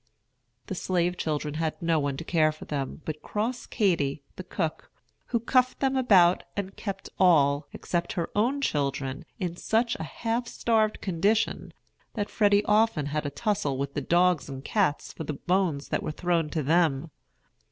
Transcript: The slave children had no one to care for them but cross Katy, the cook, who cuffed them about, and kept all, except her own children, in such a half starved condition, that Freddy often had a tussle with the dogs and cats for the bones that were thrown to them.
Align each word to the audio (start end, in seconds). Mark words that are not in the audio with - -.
The 0.65 0.73
slave 0.73 1.15
children 1.15 1.53
had 1.53 1.79
no 1.79 1.99
one 1.99 2.17
to 2.17 2.23
care 2.23 2.51
for 2.51 2.65
them 2.65 3.03
but 3.05 3.21
cross 3.21 3.67
Katy, 3.67 4.23
the 4.35 4.43
cook, 4.43 4.89
who 5.27 5.39
cuffed 5.39 5.79
them 5.79 5.95
about, 5.95 6.43
and 6.57 6.75
kept 6.75 7.09
all, 7.19 7.67
except 7.71 8.13
her 8.13 8.31
own 8.35 8.61
children, 8.61 9.25
in 9.39 9.55
such 9.55 9.93
a 9.99 10.03
half 10.03 10.47
starved 10.47 11.01
condition, 11.01 11.71
that 12.15 12.31
Freddy 12.31 12.65
often 12.65 13.05
had 13.13 13.27
a 13.27 13.29
tussle 13.29 13.77
with 13.77 13.93
the 13.93 14.01
dogs 14.01 14.49
and 14.49 14.65
cats 14.65 15.13
for 15.13 15.23
the 15.23 15.33
bones 15.35 15.89
that 15.89 16.01
were 16.01 16.11
thrown 16.11 16.49
to 16.49 16.63
them. 16.63 17.11